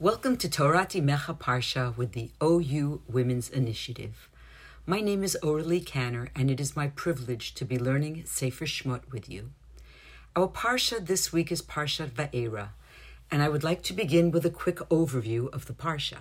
Welcome 0.00 0.36
to 0.36 0.48
Torah 0.48 0.86
Mecha 0.86 1.36
Parsha 1.36 1.96
with 1.96 2.12
the 2.12 2.30
OU 2.40 3.02
Women's 3.08 3.50
Initiative. 3.50 4.28
My 4.86 5.00
name 5.00 5.24
is 5.24 5.36
Orly 5.42 5.80
Canner, 5.80 6.28
and 6.36 6.52
it 6.52 6.60
is 6.60 6.76
my 6.76 6.86
privilege 6.86 7.52
to 7.54 7.64
be 7.64 7.80
learning 7.80 8.22
Sefer 8.24 8.64
Shmot 8.64 9.10
with 9.10 9.28
you. 9.28 9.50
Our 10.36 10.46
Parsha 10.46 11.04
this 11.04 11.32
week 11.32 11.50
is 11.50 11.62
Parsha 11.62 12.08
Va'era, 12.08 12.68
and 13.28 13.42
I 13.42 13.48
would 13.48 13.64
like 13.64 13.82
to 13.82 13.92
begin 13.92 14.30
with 14.30 14.46
a 14.46 14.50
quick 14.50 14.76
overview 14.88 15.52
of 15.52 15.66
the 15.66 15.72
Parsha. 15.72 16.18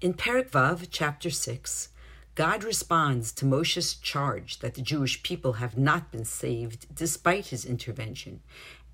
In 0.00 0.14
Perek 0.14 0.50
Vav, 0.50 0.86
chapter 0.92 1.28
6, 1.28 1.88
God 2.36 2.62
responds 2.62 3.32
to 3.32 3.44
Moshe's 3.44 3.94
charge 3.96 4.60
that 4.60 4.74
the 4.74 4.80
Jewish 4.80 5.24
people 5.24 5.54
have 5.54 5.76
not 5.76 6.12
been 6.12 6.24
saved 6.24 6.86
despite 6.94 7.46
his 7.46 7.64
intervention, 7.64 8.42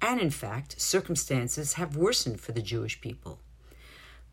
and 0.01 0.19
in 0.19 0.31
fact, 0.31 0.81
circumstances 0.81 1.75
have 1.75 1.95
worsened 1.95 2.41
for 2.41 2.53
the 2.53 2.63
Jewish 2.63 3.03
people. 3.03 3.39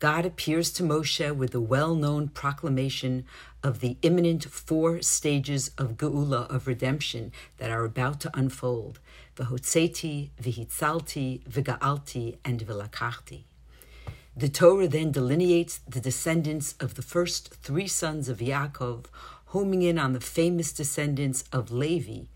God 0.04 0.26
appears 0.26 0.70
to 0.72 0.82
Moshe 0.82 1.34
with 1.34 1.52
the 1.52 1.62
well 1.62 1.94
known 1.94 2.28
proclamation 2.28 3.24
of 3.62 3.80
the 3.80 3.96
imminent 4.02 4.44
four 4.44 5.00
stages 5.00 5.70
of 5.78 5.96
Geula, 5.96 6.46
of 6.54 6.66
redemption, 6.66 7.32
that 7.56 7.70
are 7.70 7.86
about 7.86 8.20
to 8.20 8.30
unfold 8.34 8.98
Vahotzeti, 9.34 10.28
Vihitzalti, 10.38 11.40
Viga'alti, 11.44 12.36
and 12.44 12.60
Vilakachti. 12.60 13.44
The 14.36 14.50
Torah 14.50 14.88
then 14.88 15.10
delineates 15.10 15.80
the 15.88 16.02
descendants 16.02 16.74
of 16.80 16.96
the 16.96 17.08
first 17.14 17.54
three 17.54 17.88
sons 17.88 18.28
of 18.28 18.40
Yaakov, 18.40 19.06
homing 19.46 19.80
in 19.80 19.98
on 19.98 20.12
the 20.12 20.20
famous 20.20 20.74
descendants 20.74 21.44
of 21.50 21.72
Levi, 21.72 22.26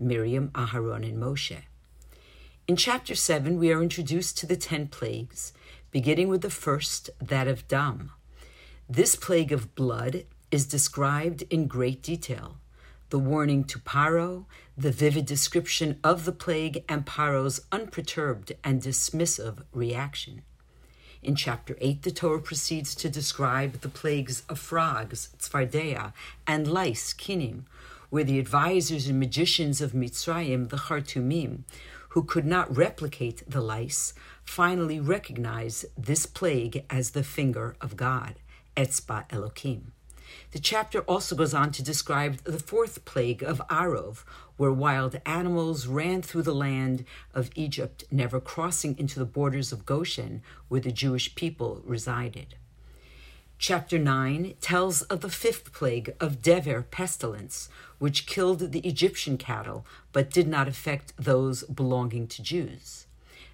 Miriam, 0.00 0.48
Aharon, 0.54 1.06
and 1.06 1.22
Moshe. 1.22 1.58
In 2.66 2.76
chapter 2.76 3.14
7, 3.14 3.58
we 3.58 3.70
are 3.70 3.82
introduced 3.82 4.38
to 4.38 4.46
the 4.46 4.56
ten 4.56 4.88
plagues 4.88 5.52
beginning 5.90 6.28
with 6.28 6.42
the 6.42 6.50
first, 6.50 7.10
that 7.20 7.48
of 7.48 7.66
Dam. 7.68 8.12
This 8.88 9.16
plague 9.16 9.52
of 9.52 9.74
blood 9.74 10.24
is 10.50 10.66
described 10.66 11.42
in 11.50 11.66
great 11.66 12.02
detail. 12.02 12.58
The 13.10 13.18
warning 13.18 13.64
to 13.64 13.78
Paro, 13.78 14.44
the 14.76 14.92
vivid 14.92 15.24
description 15.26 15.98
of 16.04 16.24
the 16.24 16.32
plague, 16.32 16.84
and 16.88 17.06
Paro's 17.06 17.60
unperturbed 17.72 18.52
and 18.62 18.82
dismissive 18.82 19.64
reaction. 19.72 20.42
In 21.22 21.34
chapter 21.34 21.76
8, 21.80 22.02
the 22.02 22.10
Torah 22.10 22.40
proceeds 22.40 22.94
to 22.94 23.08
describe 23.08 23.80
the 23.80 23.88
plagues 23.88 24.42
of 24.48 24.58
frogs, 24.58 25.30
tzfardea, 25.38 26.12
and 26.46 26.68
lice, 26.68 27.12
kinim, 27.12 27.64
where 28.10 28.24
the 28.24 28.38
advisors 28.38 29.06
and 29.08 29.18
magicians 29.18 29.80
of 29.80 29.92
Mitzrayim, 29.92 30.68
the 30.68 30.76
Chartumim, 30.76 31.64
who 32.10 32.22
could 32.22 32.46
not 32.46 32.74
replicate 32.74 33.42
the 33.48 33.60
lice, 33.60 34.14
finally 34.48 34.98
recognize 34.98 35.84
this 35.96 36.24
plague 36.24 36.82
as 36.88 37.10
the 37.10 37.22
finger 37.22 37.76
of 37.82 37.96
God, 37.96 38.34
Etzba 38.76 39.28
Elokim. 39.28 39.92
The 40.52 40.58
chapter 40.58 41.00
also 41.02 41.36
goes 41.36 41.52
on 41.52 41.70
to 41.72 41.82
describe 41.82 42.38
the 42.38 42.58
fourth 42.58 43.04
plague 43.04 43.42
of 43.42 43.62
Arov, 43.68 44.24
where 44.56 44.72
wild 44.72 45.20
animals 45.26 45.86
ran 45.86 46.22
through 46.22 46.42
the 46.42 46.54
land 46.54 47.04
of 47.34 47.50
Egypt, 47.54 48.04
never 48.10 48.40
crossing 48.40 48.98
into 48.98 49.18
the 49.18 49.26
borders 49.26 49.70
of 49.70 49.86
Goshen, 49.86 50.42
where 50.68 50.80
the 50.80 50.92
Jewish 50.92 51.34
people 51.34 51.82
resided. 51.84 52.56
Chapter 53.58 53.98
9 53.98 54.54
tells 54.62 55.02
of 55.02 55.20
the 55.20 55.30
fifth 55.30 55.72
plague 55.72 56.14
of 56.20 56.42
Dever 56.42 56.82
pestilence, 56.82 57.68
which 57.98 58.26
killed 58.26 58.72
the 58.72 58.80
Egyptian 58.80 59.36
cattle 59.36 59.84
but 60.12 60.30
did 60.30 60.48
not 60.48 60.68
affect 60.68 61.12
those 61.18 61.64
belonging 61.64 62.26
to 62.28 62.42
Jews. 62.42 63.07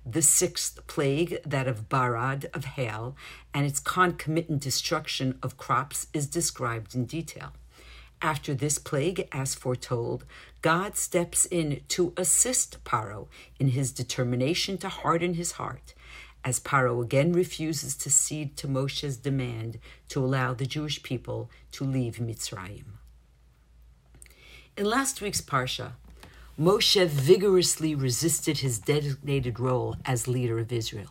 The 0.07 0.23
sixth 0.23 0.87
plague, 0.87 1.39
that 1.47 1.67
of 1.67 1.89
Barad, 1.89 2.47
of 2.55 2.65
hail, 2.65 3.17
and 3.53 3.65
its 3.65 3.81
concomitant 3.81 4.61
destruction 4.61 5.39
of 5.43 5.57
crops, 5.57 6.09
is 6.13 6.27
described 6.27 6.95
in 6.95 7.07
detail. 7.07 7.53
After 8.21 8.55
this 8.55 8.79
plague, 8.79 9.29
as 9.33 9.55
foretold, 9.55 10.25
God 10.63 10.97
steps 10.97 11.47
in 11.47 11.83
to 11.89 12.13
assist 12.17 12.83
Paro 12.85 13.29
in 13.59 13.69
his 13.69 13.93
determination 13.93 14.79
to 14.79 14.89
harden 14.89 15.35
his 15.35 15.53
heart 15.53 15.95
as 16.45 16.61
Paro 16.61 17.03
again 17.03 17.33
refuses 17.33 17.97
to 17.97 18.11
cede 18.11 18.57
to 18.59 18.69
Moshe's 18.69 19.17
demand 19.17 19.79
to 20.11 20.23
allow 20.23 20.53
the 20.53 20.67
Jewish 20.67 21.03
people 21.03 21.51
to 21.73 21.85
leave 21.85 22.17
Mitzrayim. 22.17 22.85
In 24.77 24.85
last 24.85 25.23
week's 25.23 25.41
Parsha, 25.41 25.93
Moshe 26.59 27.05
vigorously 27.09 27.97
resisted 27.97 28.59
his 28.59 28.79
designated 28.79 29.59
role 29.59 29.97
as 30.05 30.29
leader 30.29 30.61
of 30.61 30.73
Israel. 30.73 31.11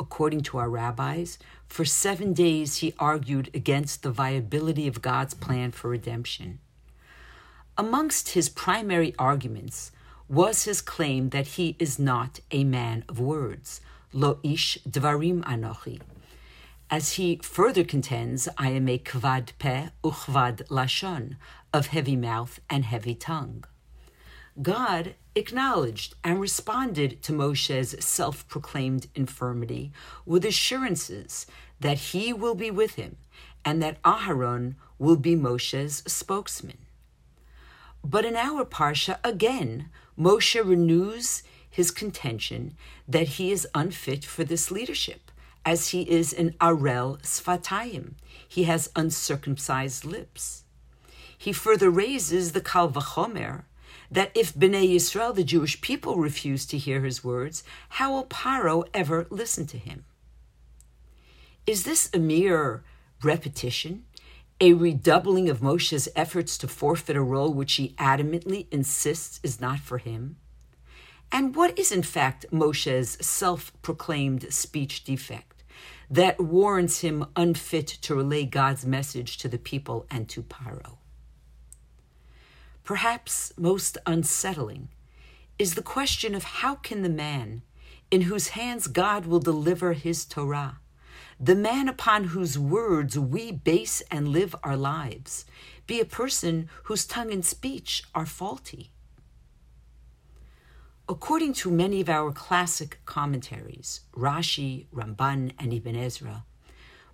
According 0.00 0.40
to 0.42 0.58
our 0.58 0.68
rabbis, 0.68 1.38
for 1.68 1.84
seven 1.84 2.32
days 2.32 2.78
he 2.78 2.92
argued 2.98 3.50
against 3.54 4.02
the 4.02 4.10
viability 4.10 4.88
of 4.88 5.00
God's 5.00 5.32
plan 5.32 5.70
for 5.70 5.90
redemption. 5.90 6.58
Amongst 7.78 8.30
his 8.30 8.48
primary 8.48 9.14
arguments 9.16 9.92
was 10.28 10.64
his 10.64 10.80
claim 10.80 11.28
that 11.28 11.46
he 11.46 11.76
is 11.78 12.00
not 12.00 12.40
a 12.50 12.64
man 12.64 13.04
of 13.08 13.20
words, 13.20 13.80
lo 14.12 14.40
ish 14.42 14.78
dvarim 14.88 15.44
anochi. 15.44 16.00
As 16.90 17.12
he 17.12 17.38
further 17.44 17.84
contends, 17.84 18.48
I 18.58 18.70
am 18.70 18.88
a 18.88 18.98
kvad 18.98 19.50
pe 19.60 19.90
uchvad 20.02 20.66
lashon, 20.66 21.36
of 21.72 21.88
heavy 21.88 22.16
mouth 22.16 22.58
and 22.68 22.84
heavy 22.84 23.14
tongue. 23.14 23.64
God 24.62 25.14
acknowledged 25.34 26.14
and 26.22 26.40
responded 26.40 27.22
to 27.22 27.32
Moshe's 27.32 27.96
self 28.04 28.46
proclaimed 28.46 29.08
infirmity 29.14 29.92
with 30.24 30.44
assurances 30.44 31.46
that 31.80 31.98
he 31.98 32.32
will 32.32 32.54
be 32.54 32.70
with 32.70 32.94
him 32.94 33.16
and 33.64 33.82
that 33.82 34.00
Aharon 34.02 34.74
will 34.98 35.16
be 35.16 35.34
Moshe's 35.34 36.02
spokesman. 36.06 36.78
But 38.04 38.24
in 38.24 38.36
our 38.36 38.64
Parsha, 38.64 39.18
again, 39.24 39.88
Moshe 40.18 40.64
renews 40.64 41.42
his 41.68 41.90
contention 41.90 42.76
that 43.08 43.28
he 43.28 43.50
is 43.50 43.66
unfit 43.74 44.24
for 44.24 44.44
this 44.44 44.70
leadership, 44.70 45.32
as 45.64 45.88
he 45.88 46.02
is 46.02 46.32
an 46.32 46.50
arel 46.60 47.20
sfatayim. 47.22 48.12
He 48.46 48.64
has 48.64 48.90
uncircumcised 48.94 50.04
lips. 50.04 50.64
He 51.36 51.52
further 51.52 51.90
raises 51.90 52.52
the 52.52 52.60
kal 52.60 52.90
vachomer 52.90 53.64
that 54.14 54.30
if 54.32 54.54
Bnei 54.54 54.94
Yisrael, 54.94 55.34
the 55.34 55.42
Jewish 55.42 55.80
people, 55.80 56.16
refuse 56.18 56.64
to 56.66 56.78
hear 56.78 57.02
his 57.02 57.24
words, 57.24 57.64
how 57.90 58.12
will 58.12 58.26
Paro 58.26 58.84
ever 58.94 59.26
listen 59.28 59.66
to 59.66 59.76
him? 59.76 60.04
Is 61.66 61.82
this 61.82 62.10
a 62.14 62.20
mere 62.20 62.84
repetition, 63.24 64.04
a 64.60 64.72
redoubling 64.72 65.48
of 65.48 65.60
Moshe's 65.60 66.08
efforts 66.14 66.56
to 66.58 66.68
forfeit 66.68 67.16
a 67.16 67.22
role 67.22 67.52
which 67.52 67.74
he 67.74 67.96
adamantly 67.98 68.68
insists 68.70 69.40
is 69.42 69.60
not 69.60 69.80
for 69.80 69.98
him? 69.98 70.36
And 71.32 71.56
what 71.56 71.76
is, 71.76 71.90
in 71.90 72.04
fact, 72.04 72.46
Moshe's 72.52 73.18
self 73.20 73.72
proclaimed 73.82 74.46
speech 74.54 75.02
defect 75.02 75.64
that 76.08 76.40
warrants 76.40 77.00
him 77.00 77.26
unfit 77.34 77.88
to 78.02 78.14
relay 78.14 78.44
God's 78.44 78.86
message 78.86 79.38
to 79.38 79.48
the 79.48 79.58
people 79.58 80.06
and 80.08 80.28
to 80.28 80.44
Paro? 80.44 80.98
Perhaps 82.84 83.54
most 83.56 83.96
unsettling 84.04 84.90
is 85.58 85.74
the 85.74 85.82
question 85.82 86.34
of 86.34 86.44
how 86.44 86.74
can 86.74 87.00
the 87.00 87.08
man 87.08 87.62
in 88.10 88.22
whose 88.22 88.48
hands 88.48 88.88
God 88.88 89.24
will 89.24 89.40
deliver 89.40 89.94
his 89.94 90.26
Torah, 90.26 90.80
the 91.40 91.54
man 91.54 91.88
upon 91.88 92.24
whose 92.24 92.58
words 92.58 93.18
we 93.18 93.50
base 93.50 94.02
and 94.10 94.28
live 94.28 94.54
our 94.62 94.76
lives, 94.76 95.46
be 95.86 95.98
a 95.98 96.04
person 96.04 96.68
whose 96.84 97.06
tongue 97.06 97.32
and 97.32 97.42
speech 97.42 98.04
are 98.14 98.26
faulty? 98.26 98.90
According 101.08 101.54
to 101.54 101.70
many 101.70 102.02
of 102.02 102.10
our 102.10 102.32
classic 102.32 102.98
commentaries, 103.06 104.00
Rashi, 104.14 104.88
Ramban, 104.94 105.52
and 105.58 105.72
Ibn 105.72 105.96
Ezra, 105.96 106.44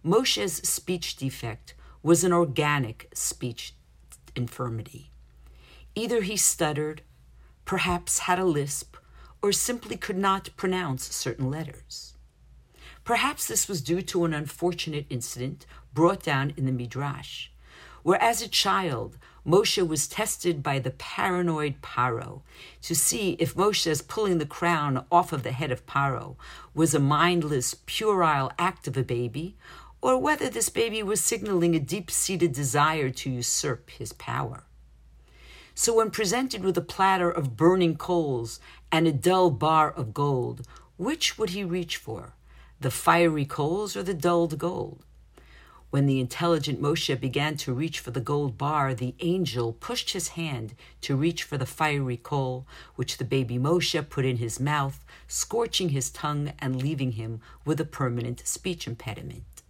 Moshe's 0.05 0.55
speech 0.69 1.16
defect 1.16 1.75
was 2.02 2.25
an 2.25 2.32
organic 2.32 3.08
speech 3.14 3.75
infirmity. 4.34 5.09
Either 5.94 6.22
he 6.22 6.37
stuttered, 6.37 7.02
perhaps 7.64 8.20
had 8.20 8.38
a 8.38 8.44
lisp, 8.44 8.96
or 9.42 9.52
simply 9.52 9.96
could 9.96 10.19
not 10.19 10.50
pronounce 10.56 11.14
certain 11.14 11.50
letters. 11.50 12.14
Perhaps 13.04 13.46
this 13.46 13.69
was 13.69 13.81
due 13.81 14.02
to 14.02 14.25
an 14.25 14.34
unfortunate 14.34 15.06
incident 15.10 15.66
brought 15.92 16.22
down 16.22 16.52
in 16.56 16.66
the 16.66 16.72
Midrash, 16.72 17.48
where 18.02 18.22
as 18.22 18.40
a 18.40 18.48
child 18.48 19.19
Moshe 19.46 19.87
was 19.87 20.06
tested 20.06 20.62
by 20.62 20.78
the 20.78 20.90
paranoid 20.90 21.81
Paro 21.82 22.42
to 22.82 22.94
see 22.94 23.32
if 23.38 23.54
Moshe's 23.54 24.02
pulling 24.02 24.38
the 24.38 24.46
crown 24.46 25.04
off 25.10 25.32
of 25.32 25.42
the 25.42 25.52
head 25.52 25.72
of 25.72 25.87
Paro 25.87 26.37
was 26.75 26.94
a 26.94 27.00
mindless, 27.00 27.75
puerile 27.75 28.52
act 28.58 28.87
of 28.87 28.96
a 28.96 29.02
baby, 29.02 29.56
or 30.02 30.19
whether 30.19 30.48
this 30.48 30.69
baby 30.69 31.02
was 31.02 31.20
signaling 31.20 31.75
a 31.75 31.81
deep 31.81 32.10
seated 32.10 32.52
desire 32.52 33.10
to 33.10 33.31
usurp 33.31 33.90
his 33.90 34.12
power. 34.12 34.64
So, 35.82 35.94
when 35.94 36.10
presented 36.10 36.62
with 36.62 36.76
a 36.76 36.82
platter 36.82 37.30
of 37.30 37.56
burning 37.56 37.96
coals 37.96 38.60
and 38.92 39.06
a 39.06 39.12
dull 39.12 39.50
bar 39.50 39.90
of 39.90 40.12
gold, 40.12 40.66
which 40.98 41.38
would 41.38 41.50
he 41.56 41.64
reach 41.64 41.96
for? 41.96 42.34
the 42.78 42.90
fiery 42.90 43.46
coals 43.46 43.96
or 43.96 44.02
the 44.02 44.12
dulled 44.12 44.58
gold. 44.58 45.06
When 45.88 46.04
the 46.04 46.20
intelligent 46.20 46.82
Moshe 46.82 47.18
began 47.18 47.56
to 47.56 47.72
reach 47.72 47.98
for 47.98 48.10
the 48.10 48.20
gold 48.20 48.58
bar, 48.58 48.92
the 48.92 49.14
angel 49.20 49.72
pushed 49.72 50.10
his 50.10 50.28
hand 50.28 50.74
to 51.00 51.16
reach 51.16 51.44
for 51.44 51.56
the 51.56 51.64
fiery 51.64 52.18
coal, 52.18 52.66
which 52.96 53.16
the 53.16 53.24
baby 53.24 53.56
Moshe 53.58 54.06
put 54.10 54.26
in 54.26 54.36
his 54.36 54.60
mouth, 54.60 55.02
scorching 55.28 55.88
his 55.88 56.10
tongue 56.10 56.52
and 56.58 56.82
leaving 56.82 57.12
him 57.12 57.40
with 57.64 57.80
a 57.80 57.86
permanent 57.86 58.46
speech 58.46 58.86
impediment. 58.86 59.62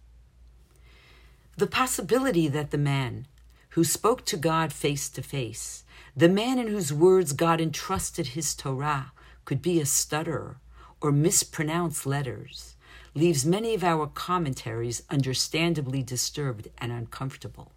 The 1.55 1.67
possibility 1.67 2.49
that 2.49 2.71
the 2.71 2.77
man 2.77 3.27
who 3.71 3.85
spoke 3.85 4.25
to 4.25 4.35
God 4.35 4.73
face 4.73 5.07
to 5.09 5.21
face, 5.21 5.85
the 6.15 6.29
man 6.29 6.59
in 6.59 6.67
whose 6.67 6.91
words 6.91 7.33
God 7.33 7.61
entrusted 7.61 8.27
his 8.27 8.53
Torah, 8.53 9.11
could 9.45 9.61
be 9.61 9.79
a 9.79 9.85
stutterer 9.85 10.59
or 10.99 11.11
mispronounce 11.11 12.05
letters 12.05 12.75
leaves 13.13 13.45
many 13.45 13.73
of 13.73 13.83
our 13.83 14.07
commentaries 14.07 15.03
understandably 15.09 16.01
disturbed 16.01 16.69
and 16.77 16.91
uncomfortable. 16.91 17.71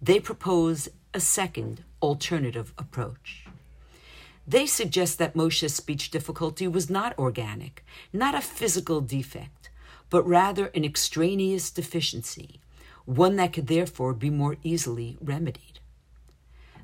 They 0.00 0.20
propose 0.20 0.88
a 1.12 1.20
second 1.20 1.84
alternative 2.02 2.72
approach. 2.78 3.46
They 4.46 4.66
suggest 4.66 5.18
that 5.18 5.34
Moshe's 5.36 5.74
speech 5.74 6.10
difficulty 6.10 6.68
was 6.68 6.90
not 6.90 7.18
organic, 7.18 7.84
not 8.12 8.34
a 8.34 8.40
physical 8.40 9.00
defect, 9.00 9.70
but 10.10 10.26
rather 10.26 10.66
an 10.66 10.84
extraneous 10.84 11.70
deficiency, 11.70 12.60
one 13.06 13.36
that 13.36 13.52
could 13.52 13.66
therefore 13.66 14.12
be 14.12 14.30
more 14.30 14.56
easily 14.62 15.16
remedied. 15.20 15.73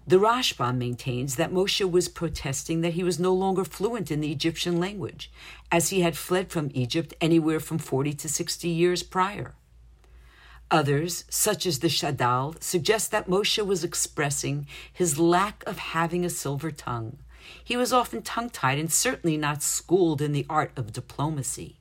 The 0.06 0.18
Rashbam 0.18 0.76
maintains 0.76 1.36
that 1.36 1.52
Moshe 1.52 1.88
was 1.88 2.08
protesting 2.08 2.80
that 2.80 2.94
he 2.94 3.04
was 3.04 3.20
no 3.20 3.32
longer 3.32 3.64
fluent 3.64 4.10
in 4.10 4.20
the 4.20 4.32
Egyptian 4.32 4.80
language, 4.80 5.30
as 5.70 5.90
he 5.90 6.00
had 6.00 6.16
fled 6.16 6.50
from 6.50 6.70
Egypt 6.74 7.14
anywhere 7.20 7.60
from 7.60 7.78
40 7.78 8.14
to 8.14 8.28
60 8.28 8.68
years 8.68 9.02
prior. 9.02 9.54
Others, 10.70 11.24
such 11.28 11.66
as 11.66 11.80
the 11.80 11.88
Shadal, 11.88 12.62
suggest 12.62 13.10
that 13.10 13.28
Moshe 13.28 13.64
was 13.64 13.82
expressing 13.82 14.66
his 14.92 15.18
lack 15.18 15.64
of 15.66 15.78
having 15.78 16.24
a 16.24 16.30
silver 16.30 16.70
tongue. 16.70 17.18
He 17.62 17.76
was 17.76 17.92
often 17.92 18.22
tongue 18.22 18.50
tied 18.50 18.78
and 18.78 18.92
certainly 18.92 19.36
not 19.36 19.62
schooled 19.62 20.22
in 20.22 20.32
the 20.32 20.46
art 20.48 20.70
of 20.76 20.92
diplomacy. 20.92 21.79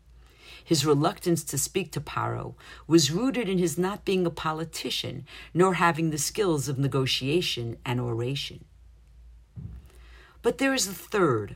His 0.69 0.85
reluctance 0.85 1.43
to 1.45 1.57
speak 1.57 1.91
to 1.93 1.99
Paro 1.99 2.53
was 2.85 3.09
rooted 3.09 3.49
in 3.49 3.57
his 3.57 3.75
not 3.75 4.05
being 4.05 4.27
a 4.27 4.29
politician 4.29 5.25
nor 5.51 5.73
having 5.73 6.11
the 6.11 6.19
skills 6.19 6.69
of 6.69 6.77
negotiation 6.77 7.77
and 7.83 7.99
oration. 7.99 8.65
But 10.43 10.59
there 10.59 10.75
is 10.75 10.87
a 10.87 10.93
third, 10.93 11.55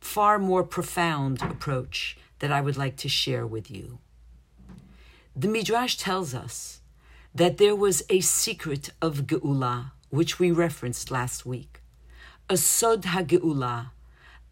far 0.00 0.38
more 0.38 0.64
profound 0.64 1.40
approach 1.40 2.18
that 2.40 2.52
I 2.52 2.60
would 2.60 2.76
like 2.76 2.96
to 2.98 3.08
share 3.08 3.46
with 3.46 3.70
you. 3.70 4.00
The 5.34 5.48
Midrash 5.48 5.96
tells 5.96 6.34
us 6.34 6.82
that 7.34 7.56
there 7.56 7.74
was 7.74 8.02
a 8.10 8.20
secret 8.20 8.90
of 9.00 9.26
Geula, 9.26 9.92
which 10.10 10.38
we 10.38 10.50
referenced 10.50 11.10
last 11.10 11.46
week, 11.46 11.80
a 12.50 12.58
Sod 12.58 13.04
HaGeula, 13.04 13.92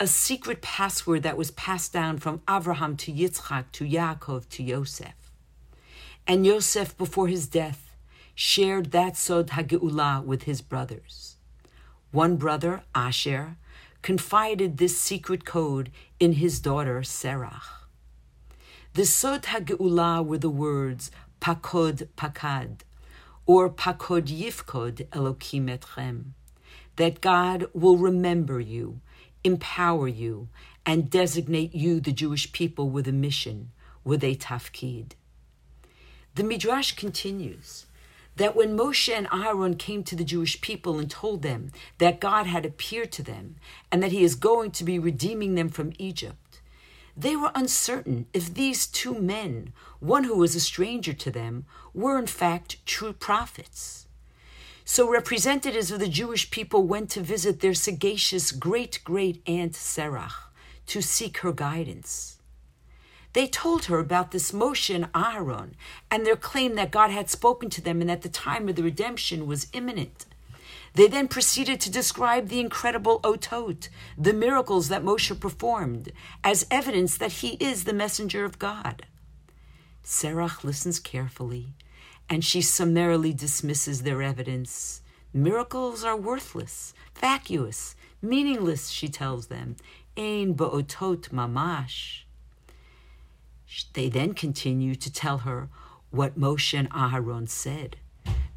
a 0.02 0.06
secret 0.06 0.62
password 0.62 1.22
that 1.22 1.36
was 1.36 1.50
passed 1.50 1.92
down 1.92 2.16
from 2.16 2.38
Avraham 2.48 2.96
to 2.96 3.12
Yitzchak 3.12 3.66
to 3.72 3.84
Yaakov 3.84 4.48
to 4.48 4.62
Yosef. 4.62 5.30
And 6.26 6.46
Yosef, 6.46 6.96
before 6.96 7.28
his 7.28 7.46
death, 7.46 7.94
shared 8.34 8.92
that 8.92 9.18
Sod 9.18 9.48
HaGeula 9.48 10.24
with 10.24 10.44
his 10.44 10.62
brothers. 10.62 11.36
One 12.12 12.36
brother, 12.36 12.82
Asher, 12.94 13.58
confided 14.00 14.78
this 14.78 14.98
secret 14.98 15.44
code 15.44 15.90
in 16.18 16.32
his 16.32 16.60
daughter, 16.60 17.02
Serach. 17.02 17.84
The 18.94 19.04
Sod 19.04 19.42
HaGeula 19.42 20.24
were 20.24 20.38
the 20.38 20.48
words 20.48 21.10
Pakod 21.42 22.08
Pakad, 22.16 22.80
or 23.44 23.68
Pakod 23.68 24.28
Yifkod 24.28 25.06
Elokim 25.08 25.68
Etchem, 25.68 26.32
that 26.96 27.20
God 27.20 27.66
will 27.74 27.98
remember 27.98 28.60
you 28.60 29.02
empower 29.44 30.08
you, 30.08 30.48
and 30.84 31.10
designate 31.10 31.74
you, 31.74 32.00
the 32.00 32.12
Jewish 32.12 32.52
people, 32.52 32.90
with 32.90 33.06
a 33.06 33.12
mission, 33.12 33.70
with 34.04 34.24
a 34.24 34.34
tafkid. 34.34 35.12
The 36.34 36.44
Midrash 36.44 36.92
continues 36.92 37.86
that 38.36 38.56
when 38.56 38.76
Moshe 38.76 39.12
and 39.12 39.28
Aaron 39.32 39.76
came 39.76 40.02
to 40.04 40.16
the 40.16 40.24
Jewish 40.24 40.60
people 40.60 40.98
and 40.98 41.10
told 41.10 41.42
them 41.42 41.72
that 41.98 42.20
God 42.20 42.46
had 42.46 42.64
appeared 42.64 43.12
to 43.12 43.22
them 43.22 43.56
and 43.90 44.02
that 44.02 44.12
he 44.12 44.24
is 44.24 44.34
going 44.34 44.70
to 44.72 44.84
be 44.84 44.98
redeeming 44.98 45.54
them 45.54 45.68
from 45.68 45.92
Egypt, 45.98 46.62
they 47.16 47.36
were 47.36 47.50
uncertain 47.54 48.26
if 48.32 48.54
these 48.54 48.86
two 48.86 49.14
men, 49.14 49.72
one 49.98 50.24
who 50.24 50.38
was 50.38 50.54
a 50.54 50.60
stranger 50.60 51.12
to 51.12 51.30
them, 51.30 51.66
were 51.92 52.18
in 52.18 52.26
fact 52.26 52.84
true 52.86 53.12
prophets. 53.12 54.06
So 54.84 55.08
representatives 55.08 55.90
of 55.90 56.00
the 56.00 56.08
Jewish 56.08 56.50
people 56.50 56.82
went 56.82 57.10
to 57.10 57.20
visit 57.20 57.60
their 57.60 57.74
sagacious 57.74 58.52
great 58.52 59.00
great 59.04 59.42
aunt 59.46 59.72
Serach 59.72 60.48
to 60.86 61.00
seek 61.00 61.38
her 61.38 61.52
guidance. 61.52 62.38
They 63.32 63.46
told 63.46 63.84
her 63.84 63.98
about 63.98 64.32
this 64.32 64.50
Moshe 64.50 64.92
and 64.92 65.08
Aaron 65.14 65.76
and 66.10 66.26
their 66.26 66.36
claim 66.36 66.74
that 66.74 66.90
God 66.90 67.10
had 67.10 67.30
spoken 67.30 67.70
to 67.70 67.80
them 67.80 68.00
and 68.00 68.10
that 68.10 68.22
the 68.22 68.28
time 68.28 68.68
of 68.68 68.74
the 68.74 68.82
redemption 68.82 69.46
was 69.46 69.68
imminent. 69.72 70.26
They 70.94 71.06
then 71.06 71.28
proceeded 71.28 71.80
to 71.82 71.90
describe 71.90 72.48
the 72.48 72.58
incredible 72.58 73.20
otot, 73.20 73.88
the 74.18 74.32
miracles 74.32 74.88
that 74.88 75.04
Moshe 75.04 75.38
performed, 75.38 76.10
as 76.42 76.66
evidence 76.70 77.16
that 77.18 77.34
he 77.34 77.50
is 77.60 77.84
the 77.84 77.92
messenger 77.92 78.44
of 78.44 78.58
God. 78.58 79.06
Serach 80.04 80.64
listens 80.64 80.98
carefully 80.98 81.74
and 82.30 82.44
she 82.44 82.62
summarily 82.62 83.32
dismisses 83.32 84.02
their 84.02 84.22
evidence. 84.22 85.02
Miracles 85.34 86.04
are 86.04 86.16
worthless, 86.16 86.94
vacuous, 87.20 87.96
meaningless, 88.22 88.88
she 88.88 89.08
tells 89.08 89.48
them. 89.48 89.74
Ein 90.16 90.54
ba'otot 90.54 91.30
mamash. 91.30 92.22
They 93.94 94.08
then 94.08 94.34
continue 94.34 94.94
to 94.94 95.12
tell 95.12 95.38
her 95.38 95.68
what 96.10 96.38
Moshe 96.38 96.76
and 96.78 96.90
Aharon 96.90 97.48
said. 97.48 97.96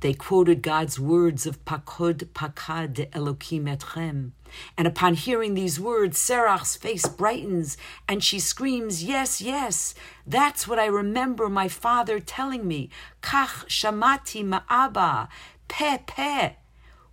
They 0.04 0.13
quoted 0.13 0.62
God's 0.62 1.00
words 1.00 1.45
of 1.45 1.63
Pakod 1.63 2.25
Pakad 2.33 3.10
Elokim 3.12 3.74
etchem. 3.74 4.31
And 4.77 4.86
upon 4.86 5.13
hearing 5.13 5.54
these 5.54 5.80
words, 5.80 6.18
Serach's 6.18 6.75
face 6.75 7.07
brightens 7.07 7.77
and 8.06 8.21
she 8.21 8.38
screams, 8.38 9.01
Yes, 9.01 9.39
yes, 9.39 9.95
that's 10.27 10.68
what 10.68 10.77
I 10.77 10.88
remember 10.88 11.48
my 11.48 11.69
father 11.69 12.19
telling 12.19 12.68
me. 12.68 12.89
Kach 13.21 13.66
shamati 13.69 14.44
ma'aba, 14.44 15.30
pe 15.69 15.99
pe. 16.06 16.56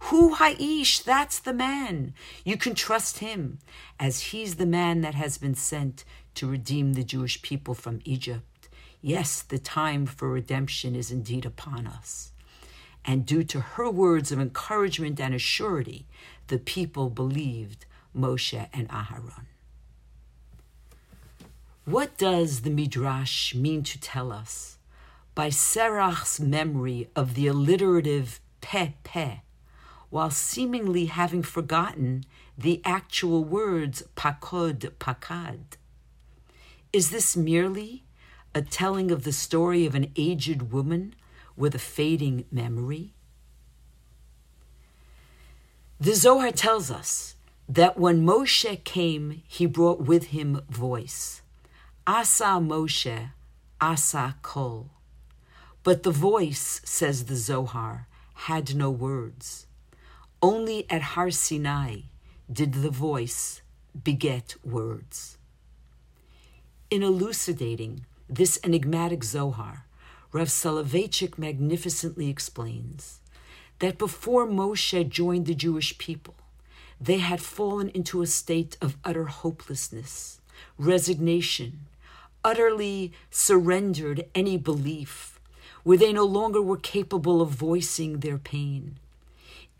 Hu 0.01 0.35
ha'ish, 0.35 0.99
that's 0.99 1.39
the 1.39 1.55
man. 1.55 2.13
You 2.45 2.57
can 2.57 2.75
trust 2.75 3.19
him, 3.19 3.61
as 4.01 4.33
he's 4.33 4.57
the 4.57 4.67
man 4.67 5.03
that 5.03 5.15
has 5.15 5.39
been 5.39 5.55
sent 5.55 6.05
to 6.35 6.49
redeem 6.49 6.95
the 6.95 7.05
Jewish 7.05 7.41
people 7.41 7.75
from 7.75 8.01
Egypt. 8.05 8.69
Yes, 9.01 9.43
the 9.43 9.61
time 9.61 10.07
for 10.07 10.29
redemption 10.29 10.97
is 10.97 11.13
indeed 11.13 11.47
upon 11.47 11.87
us 11.87 12.30
and 13.05 13.27
due 13.27 13.45
to 13.45 13.61
her 13.61 13.91
words 13.91 14.31
of 14.31 14.41
encouragement 14.41 15.21
and 15.21 15.35
assurity, 15.35 16.05
the 16.49 16.59
people 16.59 17.11
believed 17.11 17.87
Moshe 18.17 18.69
and 18.73 18.89
Aharon. 18.89 19.47
What 21.85 22.17
does 22.19 22.61
the 22.61 22.71
Midrash 22.71 23.55
mean 23.55 23.83
to 23.85 24.01
tell 24.01 24.31
us 24.31 24.79
by 25.35 25.49
Serach's 25.49 26.39
memory 26.39 27.09
of 27.17 27.35
the 27.35 27.47
alliterative 27.47 28.41
pe 28.61 28.93
pe, 29.03 29.41
while 30.11 30.31
seemingly 30.31 31.07
having 31.07 31.43
forgotten 31.43 32.25
the 32.59 32.83
actual 32.85 33.45
words 33.45 34.03
pakod 34.17 34.91
pakad? 34.99 35.77
Is 36.93 37.11
this 37.11 37.37
merely 37.37 38.05
a 38.55 38.63
telling 38.63 39.11
of 39.11 39.25
the 39.25 39.33
story 39.33 39.87
of 39.87 39.95
an 39.95 40.13
aged 40.17 40.71
woman 40.73 41.15
with 41.57 41.75
a 41.75 41.79
fading 41.79 42.45
memory? 42.51 43.13
The 45.99 46.15
Zohar 46.15 46.51
tells 46.51 46.91
us 46.91 47.35
that 47.69 47.99
when 47.99 48.25
Moshe 48.25 48.83
came, 48.85 49.43
he 49.47 49.67
brought 49.67 50.01
with 50.01 50.29
him 50.29 50.63
voice. 50.69 51.43
Asa 52.07 52.59
Moshe, 52.59 53.31
Asa 53.81 54.37
Kol. 54.43 54.91
But 55.83 56.03
the 56.03 56.11
voice, 56.11 56.81
says 56.85 57.27
the 57.27 57.37
Zohar, 57.37 58.07
had 58.35 58.75
no 58.75 58.91
words. 58.91 59.67
Only 60.43 60.91
at 60.91 61.03
Har 61.03 61.31
Sinai 61.31 62.01
did 62.51 62.75
the 62.75 62.91
voice 62.91 63.63
beget 64.03 64.57
words. 64.65 65.39
In 66.91 67.03
elucidating 67.03 68.07
this 68.29 68.59
enigmatic 68.65 69.23
Zohar, 69.23 69.85
Rav 70.33 70.49
Soloveitchik 70.49 71.39
magnificently 71.39 72.29
explains 72.29 73.19
that 73.81 73.99
before 73.99 74.47
Moshe 74.47 75.09
joined 75.09 75.47
the 75.47 75.57
Jewish 75.57 75.99
people, 75.99 76.35
they 77.01 77.19
had 77.19 77.41
fallen 77.41 77.89
into 77.89 78.23
a 78.23 78.29
state 78.29 78.77
of 78.81 78.97
utter 79.05 79.25
hopelessness, 79.25 80.41
resignation, 80.79 81.87
utterly 82.45 83.13
surrendered 83.31 84.25
any 84.33 84.57
belief, 84.57 85.41
where 85.83 85.99
they 85.99 86.13
no 86.13 86.25
longer 86.25 86.63
were 86.63 86.77
capable 86.77 87.43
of 87.43 87.49
voicing 87.51 88.21
their 88.21 88.39
pain. 88.39 88.99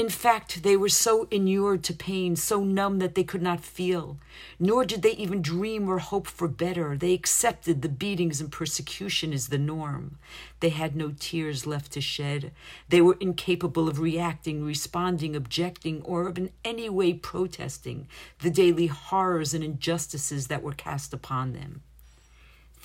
In 0.01 0.09
fact, 0.09 0.63
they 0.63 0.79
were 0.79 0.89
so 0.89 1.29
inured 1.31 1.85
to 1.85 1.93
pain, 1.93 2.35
so 2.35 2.65
numb 2.65 3.01
that 3.01 3.15
they 3.15 3.23
could 3.23 3.43
not 3.43 3.61
feel, 3.61 4.17
nor 4.59 4.83
did 4.83 5.03
they 5.03 5.11
even 5.11 5.43
dream 5.43 5.91
or 5.91 5.99
hope 5.99 6.27
for 6.27 6.49
better. 6.49 6.97
They 6.97 7.13
accepted 7.13 7.83
the 7.83 7.91
beatings 7.91 8.41
and 8.41 8.51
persecution 8.51 9.35
as 9.35 9.49
the 9.49 9.59
norm. 9.59 10.17
They 10.61 10.71
had 10.71 10.97
no 10.97 11.13
tears 11.21 11.67
left 11.67 11.93
to 11.93 12.01
shed. 12.01 12.51
They 12.89 13.03
were 13.03 13.19
incapable 13.21 13.91
of 13.91 14.01
reacting, 14.01 14.65
responding, 14.65 15.37
objecting, 15.37 16.01
or 16.01 16.29
of 16.29 16.39
in 16.39 16.49
any 16.65 16.89
way 16.89 17.13
protesting 17.13 18.09
the 18.39 18.49
daily 18.49 18.87
horrors 18.87 19.53
and 19.53 19.63
injustices 19.63 20.47
that 20.47 20.63
were 20.63 20.73
cast 20.73 21.13
upon 21.13 21.53
them. 21.53 21.83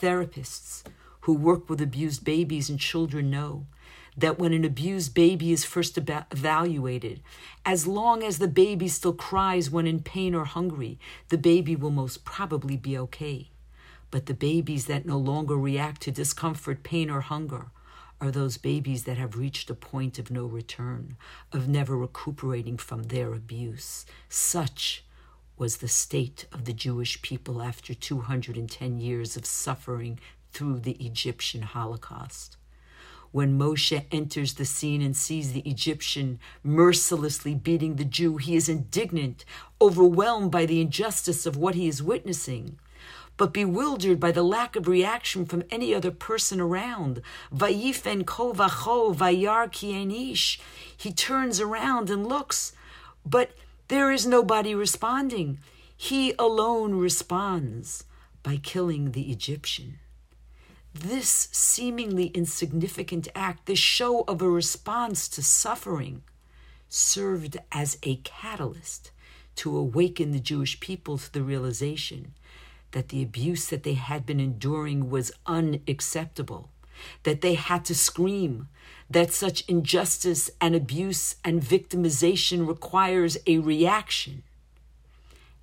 Therapists 0.01 0.83
who 1.21 1.33
work 1.33 1.69
with 1.69 1.79
abused 1.79 2.25
babies 2.25 2.69
and 2.69 2.77
children 2.77 3.29
know 3.29 3.67
that 4.17 4.39
when 4.39 4.53
an 4.53 4.63
abused 4.63 5.13
baby 5.13 5.51
is 5.51 5.65
first 5.65 5.97
evaluated, 5.97 7.21
as 7.65 7.85
long 7.85 8.23
as 8.23 8.37
the 8.37 8.47
baby 8.47 8.87
still 8.87 9.13
cries 9.13 9.69
when 9.69 9.85
in 9.85 10.01
pain 10.01 10.33
or 10.33 10.45
hungry, 10.45 10.97
the 11.29 11.37
baby 11.37 11.75
will 11.75 11.91
most 11.91 12.23
probably 12.23 12.77
be 12.77 12.97
okay. 12.97 13.49
But 14.11 14.27
the 14.27 14.33
babies 14.33 14.85
that 14.85 15.05
no 15.05 15.17
longer 15.17 15.57
react 15.57 16.01
to 16.03 16.11
discomfort, 16.11 16.83
pain, 16.83 17.09
or 17.09 17.21
hunger 17.21 17.67
are 18.21 18.31
those 18.31 18.57
babies 18.57 19.03
that 19.03 19.17
have 19.17 19.35
reached 19.35 19.69
a 19.69 19.75
point 19.75 20.17
of 20.17 20.31
no 20.31 20.45
return, 20.45 21.17
of 21.51 21.67
never 21.67 21.97
recuperating 21.97 22.77
from 22.77 23.03
their 23.03 23.33
abuse. 23.33 24.05
Such 24.29 25.03
was 25.57 25.77
the 25.77 25.89
state 25.89 26.45
of 26.53 26.63
the 26.63 26.73
Jewish 26.73 27.21
people 27.21 27.61
after 27.61 27.93
210 27.93 28.99
years 28.99 29.35
of 29.35 29.45
suffering 29.45 30.19
through 30.51 30.79
the 30.79 30.93
Egyptian 30.93 31.63
Holocaust 31.63 32.55
when 33.35 33.59
Moshe 33.59 34.05
enters 34.13 34.53
the 34.53 34.63
scene 34.63 35.01
and 35.01 35.13
sees 35.13 35.51
the 35.51 35.69
Egyptian 35.69 36.39
mercilessly 36.63 37.53
beating 37.53 37.97
the 37.97 38.05
Jew, 38.05 38.37
he 38.37 38.55
is 38.55 38.69
indignant, 38.69 39.43
overwhelmed 39.81 40.51
by 40.51 40.65
the 40.65 40.79
injustice 40.79 41.45
of 41.45 41.57
what 41.57 41.75
he 41.75 41.85
is 41.89 42.01
witnessing, 42.01 42.79
but 43.35 43.51
bewildered 43.51 44.21
by 44.21 44.31
the 44.31 44.41
lack 44.41 44.77
of 44.77 44.87
reaction 44.87 45.45
from 45.45 45.63
any 45.69 45.93
other 45.93 46.11
person 46.11 46.61
around. 46.61 47.21
Vayifen 47.53 48.23
kovacho 48.23 49.13
vayar 49.13 49.67
kienish. 49.69 50.57
He 50.95 51.11
turns 51.11 51.59
around 51.59 52.09
and 52.09 52.25
looks, 52.25 52.71
but 53.25 53.51
there 53.89 54.13
is 54.13 54.25
nobody 54.25 54.73
responding. 54.73 55.59
He 55.97 56.33
alone 56.39 56.93
responds 56.93 58.05
by 58.43 58.61
killing 58.63 59.11
the 59.11 59.29
Egyptian. 59.29 59.99
This 60.97 61.49
seemingly 61.51 62.27
insignificant 62.27 63.27
act, 63.35 63.65
this 63.65 63.77
show 63.77 64.21
of 64.29 64.41
a 64.41 64.49
response 64.49 65.27
to 65.27 65.43
suffering, 65.43 66.23
served 66.87 67.57
as 67.69 67.97
a 68.03 68.15
catalyst 68.23 69.11
to 69.57 69.75
awaken 69.75 70.31
the 70.31 70.39
Jewish 70.39 70.79
people 70.79 71.17
to 71.17 71.33
the 71.33 71.43
realization 71.43 72.33
that 72.91 73.09
the 73.09 73.21
abuse 73.21 73.67
that 73.67 73.83
they 73.83 73.95
had 73.95 74.25
been 74.25 74.39
enduring 74.39 75.09
was 75.09 75.33
unacceptable, 75.45 76.69
that 77.23 77.41
they 77.41 77.55
had 77.55 77.83
to 77.85 77.93
scream, 77.93 78.69
that 79.09 79.33
such 79.33 79.67
injustice 79.67 80.49
and 80.61 80.75
abuse 80.75 81.35
and 81.43 81.61
victimization 81.61 82.65
requires 82.65 83.37
a 83.45 83.57
reaction. 83.57 84.43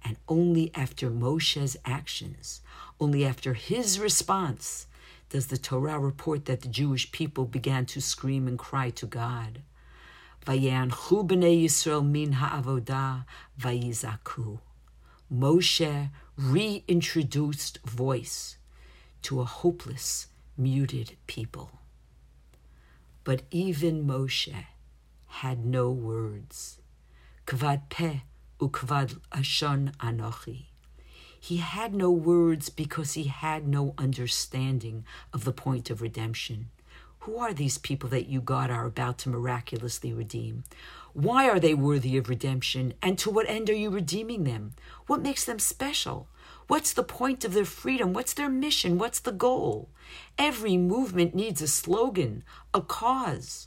And 0.04 0.18
only 0.28 0.70
after 0.74 1.08
Moshe's 1.08 1.78
actions, 1.86 2.60
only 3.00 3.24
after 3.24 3.54
his 3.54 3.98
response, 3.98 4.88
does 5.32 5.46
the 5.46 5.56
Torah 5.56 5.98
report 5.98 6.44
that 6.44 6.60
the 6.60 6.68
Jewish 6.68 7.10
people 7.10 7.46
began 7.46 7.86
to 7.86 8.02
scream 8.02 8.46
and 8.46 8.58
cry 8.58 8.90
to 8.90 9.06
God. 9.06 9.62
Vayanchu 10.44 11.26
b'nei 11.26 11.64
Yisrael 11.64 12.06
min 12.06 12.32
ha'avodah 12.32 13.24
vayizaku. 13.58 14.58
Moshe 15.32 16.10
reintroduced 16.36 17.78
voice 17.86 18.58
to 19.22 19.40
a 19.40 19.46
hopeless, 19.46 20.26
muted 20.58 21.16
people. 21.26 21.70
But 23.24 23.44
even 23.50 24.06
Moshe 24.06 24.66
had 25.28 25.64
no 25.64 25.90
words. 25.90 26.78
Kvad 27.46 27.88
peh 27.88 28.18
ukvad 28.60 29.18
lashon 29.32 29.96
anochi. 29.96 30.71
He 31.44 31.56
had 31.56 31.92
no 31.92 32.08
words 32.12 32.68
because 32.68 33.14
he 33.14 33.24
had 33.24 33.66
no 33.66 33.94
understanding 33.98 35.04
of 35.32 35.42
the 35.42 35.50
point 35.50 35.90
of 35.90 36.00
redemption. 36.00 36.68
Who 37.22 37.36
are 37.38 37.52
these 37.52 37.78
people 37.78 38.08
that 38.10 38.28
you, 38.28 38.40
God, 38.40 38.70
are 38.70 38.86
about 38.86 39.18
to 39.18 39.28
miraculously 39.28 40.12
redeem? 40.12 40.62
Why 41.14 41.48
are 41.48 41.58
they 41.58 41.74
worthy 41.74 42.16
of 42.16 42.28
redemption? 42.28 42.94
And 43.02 43.18
to 43.18 43.28
what 43.28 43.50
end 43.50 43.68
are 43.68 43.74
you 43.74 43.90
redeeming 43.90 44.44
them? 44.44 44.74
What 45.08 45.20
makes 45.20 45.44
them 45.44 45.58
special? 45.58 46.28
What's 46.68 46.92
the 46.92 47.02
point 47.02 47.44
of 47.44 47.54
their 47.54 47.64
freedom? 47.64 48.12
What's 48.12 48.34
their 48.34 48.48
mission? 48.48 48.96
What's 48.96 49.18
the 49.18 49.32
goal? 49.32 49.88
Every 50.38 50.76
movement 50.76 51.34
needs 51.34 51.60
a 51.60 51.66
slogan, 51.66 52.44
a 52.72 52.80
cause. 52.80 53.66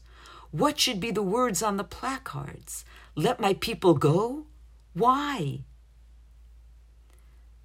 What 0.52 0.80
should 0.80 1.02
be 1.02 1.12
the 1.12 1.22
words 1.22 1.62
on 1.62 1.76
the 1.76 1.84
placards? 1.84 2.86
Let 3.16 3.42
my 3.42 3.54
people 3.54 3.96
go? 3.96 4.46
Why? 4.94 5.66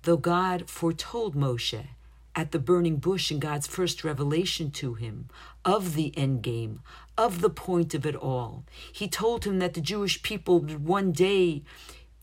Though 0.03 0.17
God 0.17 0.71
foretold 0.71 1.35
Moshe 1.35 1.89
at 2.35 2.53
the 2.53 2.59
burning 2.59 2.97
bush 2.97 3.31
in 3.31 3.39
God's 3.39 3.67
first 3.67 4.03
revelation 4.03 4.71
to 4.71 4.95
him 4.95 5.29
of 5.63 5.95
the 5.95 6.17
end 6.17 6.43
game, 6.43 6.81
of 7.19 7.43
the 7.43 7.51
point 7.51 7.95
of 7.95 8.07
it 8.07 8.17
all, 8.17 8.65
he 8.91 9.09
told 9.09 9.45
him 9.45 9.59
that 9.59 9.75
the 9.75 9.81
Jewish 9.83 10.23
people 10.23 10.61
would 10.61 10.87
one 10.87 11.13
day 11.13 11.65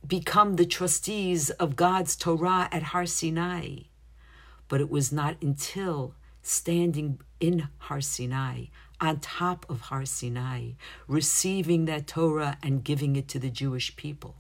become 0.08 0.56
the 0.56 0.66
trustees 0.66 1.52
of 1.52 1.76
God's 1.76 2.16
Torah 2.16 2.68
at 2.72 2.84
Har 2.84 3.06
Sinai. 3.06 3.82
But 4.68 4.82
it 4.82 4.90
was 4.90 5.12
not 5.12 5.38
until 5.40 6.16
standing 6.42 7.20
in 7.40 7.68
Har 7.78 8.02
Sinai, 8.02 8.66
on 9.00 9.20
top 9.20 9.68
of 9.70 9.82
Har 9.82 10.06
Sinai, 10.06 10.72
receiving 11.08 11.86
that 11.86 12.08
Torah 12.08 12.58
and 12.64 12.84
giving 12.84 13.16
it 13.16 13.28
to 13.28 13.40
the 13.40 13.52
Jewish 13.52 13.96
people 13.96 14.36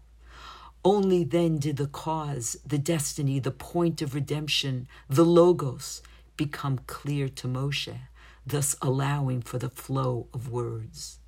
only 0.87 1.25
then 1.25 1.57
did 1.57 1.75
the 1.75 1.85
cause, 1.85 2.55
the 2.65 2.77
destiny, 2.77 3.39
the 3.39 3.51
point 3.51 4.01
of 4.01 4.15
redemption, 4.15 4.87
the 5.09 5.25
logos 5.25 6.01
become 6.37 6.79
clear 6.87 7.27
to 7.27 7.45
Moshe, 7.45 7.97
thus 8.45 8.73
allowing 8.81 9.41
for 9.41 9.57
the 9.57 9.69
flow 9.69 10.27
of 10.33 10.49
words. 10.49 11.19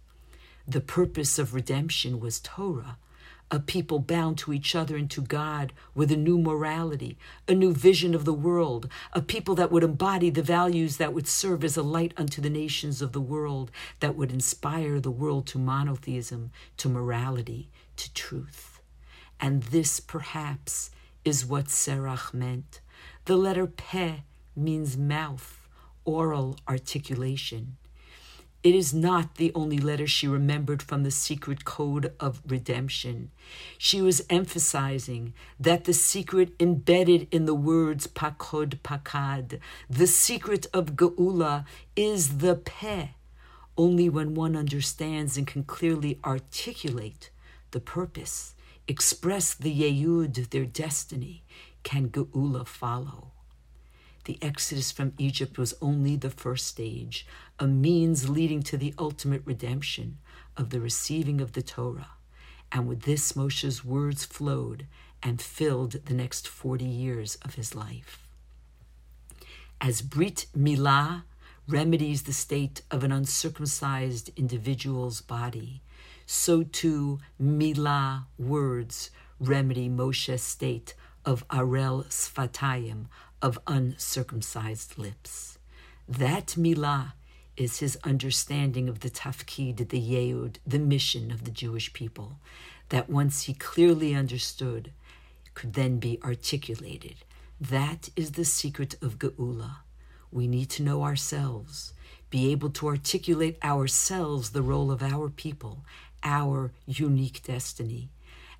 The 0.66 0.80
purpose 0.80 1.38
of 1.38 1.54
redemption 1.54 2.22
was 2.22 2.40
Torah, 2.40 3.00
a 3.52 3.60
people 3.60 4.00
bound 4.00 4.38
to 4.38 4.54
each 4.54 4.76
other 4.76 4.96
and 4.96 5.12
to 5.12 5.20
God 5.20 5.74
with 5.94 6.10
a 6.10 6.16
new 6.16 6.38
morality, 6.38 7.18
a 7.46 7.54
new 7.54 7.74
vision 7.74 8.16
of 8.16 8.24
the 8.24 8.34
world, 8.48 8.88
a 9.12 9.22
people 9.22 9.56
that 9.56 9.74
would 9.74 9.84
embody 9.84 10.30
the 10.30 10.42
values 10.42 10.96
that 10.96 11.14
would 11.14 11.28
serve 11.28 11.66
as 11.66 11.76
a 11.76 11.84
light 11.84 12.14
unto 12.16 12.40
the 12.42 12.50
nations 12.50 13.02
of 13.02 13.12
the 13.12 13.20
world, 13.20 13.72
that 14.00 14.16
would 14.16 14.32
inspire 14.32 15.02
the 15.02 15.12
world 15.12 15.48
to 15.48 15.60
monotheism, 15.60 16.50
to 16.78 16.88
morality, 16.88 17.70
to 17.98 18.14
truth. 18.14 18.79
And 19.40 19.64
this 19.64 20.00
perhaps 20.00 20.92
is 21.24 21.46
what 21.46 21.66
Serach 21.66 22.34
meant. 22.34 22.82
The 23.26 23.38
letter 23.38 23.68
Peh 23.68 24.18
means 24.56 24.98
mouth, 24.98 25.68
oral 26.06 26.58
articulation. 26.68 27.78
It 28.62 28.76
is 28.76 28.94
not 28.94 29.36
the 29.36 29.54
only 29.56 29.78
letter 29.78 30.06
she 30.06 30.28
remembered 30.28 30.82
from 30.82 31.04
the 31.04 31.12
secret 31.12 31.64
code 31.64 32.12
of 32.20 32.42
redemption. 32.46 33.32
She 33.78 34.02
was 34.02 34.26
emphasizing 34.30 35.34
that 35.58 35.86
the 35.86 35.94
secret 35.94 36.52
embedded 36.60 37.30
in 37.32 37.46
the 37.46 37.56
words 37.56 38.08
pakod 38.08 38.82
pakad, 38.82 39.60
the 39.90 40.08
secret 40.08 40.68
of 40.74 40.98
Geula, 40.98 41.64
is 41.96 42.40
the 42.40 42.56
peh. 42.56 43.10
Only 43.78 44.10
when 44.10 44.34
one 44.34 44.58
understands 44.58 45.38
and 45.38 45.48
can 45.48 45.64
clearly 45.64 46.20
articulate 46.26 47.30
the 47.72 47.80
purpose 47.80 48.56
express 48.90 49.54
the 49.54 49.72
Yehud, 49.72 50.50
their 50.50 50.66
destiny, 50.66 51.44
can 51.84 52.10
Geula 52.10 52.66
follow. 52.66 53.32
The 54.26 54.40
exodus 54.42 54.92
from 54.92 55.14
Egypt 55.18 55.58
was 55.58 55.76
only 55.82 56.16
the 56.16 56.32
first 56.32 56.66
stage, 56.68 57.26
a 57.60 57.68
means 57.68 58.30
leading 58.30 58.64
to 58.64 58.78
the 58.78 58.96
ultimate 58.98 59.44
redemption 59.46 60.18
of 60.58 60.72
the 60.72 60.82
receiving 60.82 61.40
of 61.40 61.54
the 61.54 61.62
Torah. 61.62 62.10
And 62.72 62.88
with 62.88 63.04
this, 63.04 63.36
Moshe's 63.36 63.86
words 63.86 64.26
flowed 64.26 64.88
and 65.22 65.42
filled 65.42 66.06
the 66.06 66.14
next 66.14 66.48
40 66.48 66.86
years 66.86 67.36
of 67.44 67.56
his 67.56 67.76
life. 67.76 68.28
As 69.80 70.02
Brit 70.02 70.48
Milah 70.58 71.24
remedies 71.68 72.24
the 72.24 72.34
state 72.34 72.82
of 72.90 73.04
an 73.04 73.12
uncircumcised 73.12 74.32
individual's 74.36 75.22
body, 75.22 75.82
so 76.32 76.62
too 76.62 77.18
Milah 77.42 78.26
words 78.38 79.10
remedy 79.40 79.90
Moshe's 79.90 80.44
state 80.44 80.94
of 81.26 81.48
Arel 81.48 82.06
Sfatayim, 82.06 83.06
of 83.42 83.58
uncircumcised 83.66 84.96
lips. 85.00 85.58
That 86.08 86.50
milah 86.50 87.14
is 87.58 87.80
his 87.80 87.98
understanding 88.04 88.88
of 88.88 89.00
the 89.00 89.10
tafkid, 89.10 89.90
the 89.90 90.00
yehud, 90.00 90.58
the 90.68 90.78
mission 90.78 91.32
of 91.32 91.46
the 91.46 91.52
Jewish 91.52 91.94
people, 91.94 92.38
that 92.90 93.10
once 93.10 93.44
he 93.44 93.56
clearly 93.56 94.14
understood, 94.14 94.92
could 95.56 95.74
then 95.74 95.98
be 95.98 96.20
articulated. 96.24 97.16
That 97.60 98.10
is 98.16 98.34
the 98.34 98.46
secret 98.46 98.96
of 99.02 99.18
Geula. 99.18 99.78
We 100.32 100.46
need 100.46 100.70
to 100.72 100.84
know 100.84 101.02
ourselves, 101.04 101.94
be 102.30 102.52
able 102.52 102.70
to 102.70 102.88
articulate 102.88 103.58
ourselves 103.64 104.52
the 104.52 104.62
role 104.62 104.92
of 104.92 105.02
our 105.02 105.30
people, 105.30 105.84
our 106.24 106.72
unique 106.86 107.44
destiny, 107.44 108.10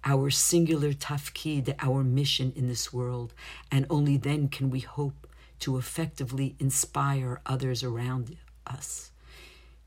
our 0.04 0.30
singular 0.30 0.94
tafkid, 0.94 1.76
our 1.80 2.04
mission 2.04 2.54
in 2.56 2.68
this 2.68 2.94
world, 2.94 3.34
and 3.72 3.86
only 3.90 4.18
then 4.18 4.48
can 4.48 4.70
we 4.70 4.80
hope 4.80 5.28
to 5.60 5.78
effectively 5.78 6.56
inspire 6.60 7.42
others 7.46 7.84
around 7.84 8.38
us. 8.66 9.12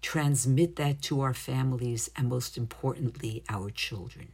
Transmit 0.02 0.76
that 0.76 1.00
to 1.02 1.20
our 1.20 1.34
families 1.34 2.10
and, 2.16 2.28
most 2.28 2.58
importantly, 2.58 3.42
our 3.48 3.70
children. 3.70 4.28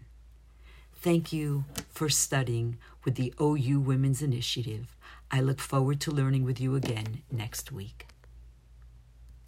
Thank 0.95 1.33
you 1.33 1.65
for 1.91 2.09
studying 2.09 2.79
with 3.05 3.15
the 3.15 3.33
OU 3.41 3.81
Women's 3.81 4.21
Initiative. 4.21 4.97
I 5.31 5.41
look 5.41 5.61
forward 5.61 6.01
to 6.01 6.11
learning 6.11 6.45
with 6.45 6.61
you 6.61 6.75
again 6.75 7.23
next 7.31 7.71
week. 7.71 8.07